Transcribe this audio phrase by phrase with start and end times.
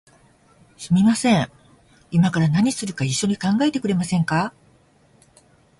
[0.79, 1.51] すみません、
[2.09, 4.51] いまから何するか一緒に考えてくれませんか？